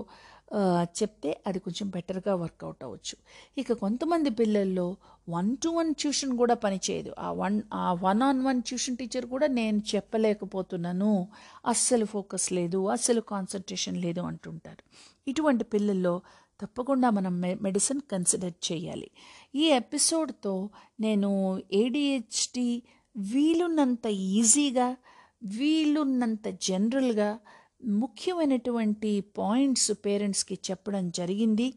చెప్తే 0.83 1.41
అది 1.47 1.59
కొంచెం 1.59 1.89
బెటర్గా 1.89 2.35
వర్కౌట్ 2.35 2.83
అవ్వచ్చు. 2.83 3.15
ఇక 3.57 3.73
కొంతమంది 3.73 4.29
పిల్లల్లో 4.29 4.97
వన్ 5.29 5.57
టు 5.57 5.69
వన్ 5.69 5.93
ట్యూషన్ 5.95 6.37
కూడా 6.37 6.55
పనిచేయదు 6.55 7.11
ఆ 7.19 7.31
వన్ 7.31 7.61
ఆ 7.73 7.93
one 7.93 8.21
on 8.21 8.45
one 8.45 8.61
tuition 8.61 8.97
teacher 8.97 9.25
కూడా 9.25 9.47
నేను 9.47 9.81
చెప్పలేకపోతున్నాను. 9.95 11.27
అస్సలు 11.67 12.05
ఫోకస్ 12.05 12.53
లేదు 12.53 12.87
అస్సలు 12.87 13.21
కాన్సన్ట్రేషన్ 13.21 13.97
లేదు 13.97 14.21
అంటుంటారు. 14.21 14.83
ఇటువంటి 15.27 15.63
పిల్లల్లో 15.63 16.21
తప్పకుండా 16.61 17.09
మనం 17.09 17.39
మె 17.41 17.55
మెడిసిన్ 17.61 18.01
కన్సిడర్ 18.11 18.53
చేయాలి. 18.71 19.09
ఈ 19.55 19.63
ఎపిసోడ్తో 19.81 20.69
నేను 20.99 21.61
ఏడిహెచ్డి 21.73 22.83
వీలున్నంత 23.17 24.05
ఈజీగా 24.05 24.97
వీలున్నంత 25.43 26.47
జనరల్గా 26.47 27.39
ముఖ్యమైనటువంటి 27.85 29.21
పాయింట్స్ 29.21 29.91
పేరెంట్స్కి 29.91 30.59
చెప్పడం 30.71 31.09
జరిగింది. 31.09 31.73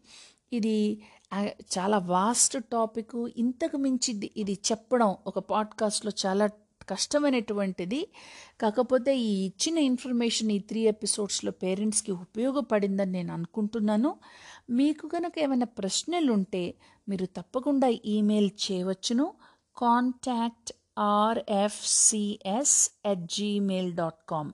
ఇది 0.53 1.03
చాలా 1.79 1.99
వాస్ట్ 1.99 2.65
టాపిక్. 2.65 3.29
ఇంతకు 3.37 3.77
మించి 3.77 4.15
ఇది- 4.15 4.29
ఇది 4.37 4.59
చెప్పడం 4.73 5.17
ఒక 5.27 5.39
పాడ్కాస్ట్లో 5.39 6.13
చాలా 6.27 6.47
కష్టమైనటువంటిది. 6.89 8.09
కాకపోతే 8.61 9.19
ఈ 9.19 9.47
ఇచ్చిన 9.47 9.79
ఇన్ఫర్మేషన్ 9.79 10.51
ఈ 10.51 10.59
త్రీ 10.59 10.81
ఎపిసోడ్స్లో 10.81 11.51
పేరెంట్స్కి 11.51 12.13
ఉపయోగపడిందని 12.13 13.13
నేను 13.13 13.33
అనుకుంటున్నాను. 13.33 14.17
మీకు 14.71 15.09
కనుక 15.09 15.33
ఏమైనా 15.39 15.67
ప్రశ్నలు 15.67 16.33
ఉంటే 16.33 16.75
మీరు 17.09 17.27
తప్పకుండా 17.27 17.89
ఈమెయిల్ 17.89 18.51
చేయవచ్చును. 18.73 19.33
Contact 19.77 20.73
RFCS 20.99 22.91
at 23.09 23.27
gmail 23.27 23.95
dot 23.95 24.29
com 24.29 24.53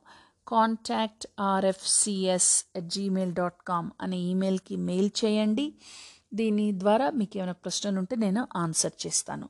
contact 0.50 1.26
RFCS 1.40 2.52
at 2.76 2.88
gmail 2.88 3.34
dot 3.34 3.60
com 3.68 3.90
అనే 4.00 4.18
ఈమెయిల్కి 4.30 4.76
మెయిల్ 4.76 5.10
చేయండి. 5.24 5.66
దీని 6.34 6.66
ద్వారా 6.78 7.06
మీకు 7.10 7.36
ఏమైనా 7.38 7.56
ప్రశ్నలు 7.64 7.98
ఉంటే 7.98 8.16
నేను 8.16 8.42
ఆన్సర్ 8.56 8.96
చేస్తాను. 9.06 9.48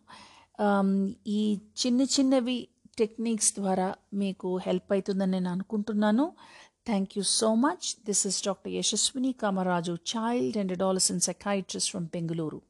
Um, 0.66 0.90
ఈ 1.26 1.40
చిన్న 1.82 2.00
చిన్నవి 2.14 2.56
టెక్నిక్స్ 2.98 3.52
ద్వారా 3.54 3.86
మీకు 4.14 4.48
హెల్ప్ 4.66 4.90
అవుతుందని 4.92 5.32
నేను 5.32 5.50
అనుకుంటున్నాను. 5.50 6.24
Thank 6.88 7.12
you 7.18 7.22
so 7.22 7.50
much 7.64 7.86
this 8.06 8.22
is 8.30 8.38
doctor 8.46 8.72
Yashaswini 8.72 9.32
Kamaraju 9.42 9.94
child 10.12 10.58
and 10.62 10.72
adolescent 10.72 11.22
psychiatrist 11.28 11.90
from 11.90 12.08
Bengaluru 12.16 12.60